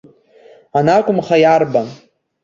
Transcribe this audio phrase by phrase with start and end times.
[0.77, 1.87] Анакәымха, иарбан.